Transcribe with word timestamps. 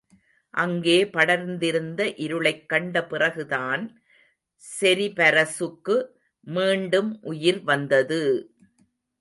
அங்கே 0.53 0.95
படர்ந்திருந்த 1.07 2.05
இருளைக் 2.17 2.65
கண்ட 2.65 3.03
பிறகுதான் 3.05 3.83
செரிபரஸுக்கு 4.63 5.97
மீண்டும் 6.47 7.11
உயிர் 7.23 7.63
வந்தது! 7.63 8.21